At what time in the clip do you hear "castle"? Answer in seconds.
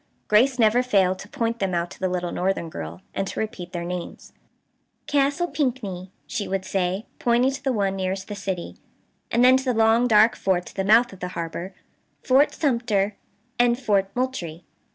5.05-5.45